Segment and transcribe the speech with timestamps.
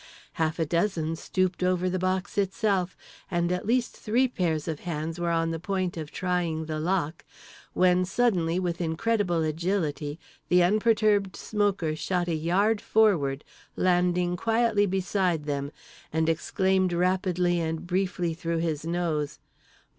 [0.33, 2.97] Half a dozen stooped over the box itself,
[3.29, 8.05] and at least three pairs of hands were on the point of trying the lock—when
[8.05, 10.19] suddenly with incredible agility
[10.49, 13.43] the unperturbed smoker shot a yard forward,
[13.75, 15.71] landing quietly beside them;
[16.11, 19.37] and exclaimed rapidly and briefly through his nose.